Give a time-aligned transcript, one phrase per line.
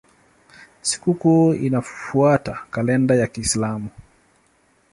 [0.81, 3.89] Sikukuu inafuata kalenda ya Kiislamu.